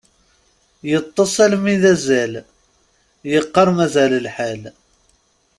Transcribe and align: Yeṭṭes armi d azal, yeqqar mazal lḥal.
Yeṭṭes 0.91 1.33
armi 1.45 1.75
d 1.81 1.83
azal, 1.93 2.33
yeqqar 3.31 3.67
mazal 3.77 4.13
lḥal. 4.25 4.61